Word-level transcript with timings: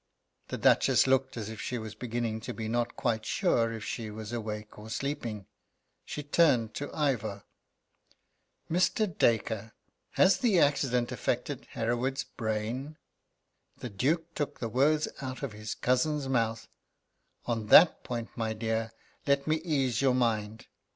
The 0.47 0.57
Duchess 0.57 1.05
looked 1.05 1.37
as 1.37 1.47
if 1.47 1.61
she 1.61 1.77
was 1.77 1.93
beginning 1.93 2.39
to 2.39 2.55
be 2.55 2.67
not 2.67 2.95
quite 2.95 3.23
sure 3.23 3.71
if 3.71 3.83
she 3.85 4.09
was 4.09 4.33
awake 4.33 4.79
or 4.79 4.89
sleeping. 4.89 5.45
She 6.05 6.23
turned 6.23 6.73
to 6.73 6.91
Ivor: 6.91 7.43
"Mr. 8.67 9.15
Dacre, 9.15 9.73
has 10.13 10.39
the 10.39 10.57
accident 10.59 11.11
affected 11.11 11.67
Hereward's 11.73 12.23
brain?" 12.23 12.97
The 13.77 13.91
Duke 13.91 14.33
took 14.33 14.59
the 14.59 14.69
words 14.69 15.07
out 15.21 15.43
of 15.43 15.51
his 15.53 15.75
cousin's 15.75 16.27
mouth: 16.27 16.67
"On 17.45 17.67
that 17.67 18.03
point, 18.03 18.29
my 18.35 18.53
dear, 18.53 18.93
let 19.27 19.45
me 19.45 19.57
ease 19.57 20.01
your 20.01 20.15
mind. 20.15 20.65